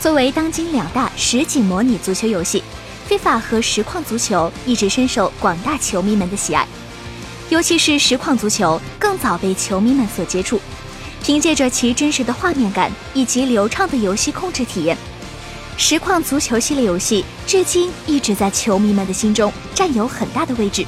[0.00, 2.62] 作为当今两大实景模拟足球游戏
[3.08, 6.64] ，FIFA 和实况足球一直深受广大球迷们的喜爱。
[7.48, 10.60] 尤其是实况足球更早被球迷们所接触，
[11.24, 14.96] 凭借着其真实的画面感以及流畅的游戏控制体验，
[15.76, 20.86] 实况足球系列游戏至今一直在球迷们的心中占有很大的位置。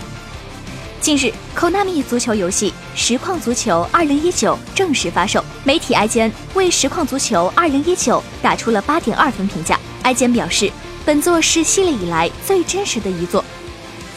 [1.01, 4.33] 近日，Konami 足球游戏《实况足球2019》
[4.75, 7.95] 正式发售，媒体 IGN 为《实况足球2019》
[8.43, 9.81] 打出了8.2分评价。
[10.05, 10.71] IGN 表示，
[11.07, 13.43] 本作是系列以来最真实的一作，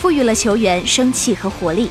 [0.01, 1.89] 赋予了球员生气和活力。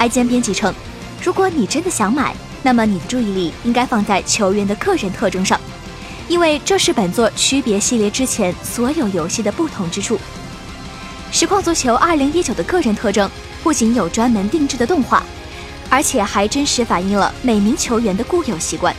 [0.00, 0.74] IGN 编辑称，
[1.22, 5.60] 如果你真的想买，那么你的注意力应该放在球员的个人特征上，
[6.26, 10.16] 因为这是本作区别系列之前所有游戏的不同之处。
[11.30, 13.30] 《实况足球2019》的个人特征。
[13.68, 15.22] 不仅有专门定制的动画，
[15.90, 18.96] 而且还真实反映了每名球员的固有习惯。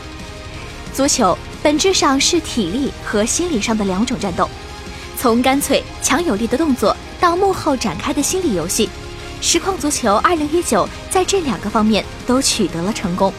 [0.94, 4.48] 足球本质上是体力和心理上的两种战斗，
[5.18, 8.88] 从干脆强有力的动作到幕后展开的心理游戏，
[9.42, 13.34] 实况足球2019在这两个方面都取得了成功。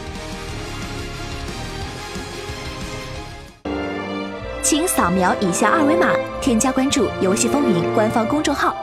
[4.61, 6.09] 请扫描以下二维码，
[6.41, 8.75] 添加关注“游戏风云”官方公众号。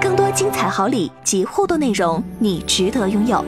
[0.00, 3.44] 更多精彩好礼及互动内容，你值得拥有。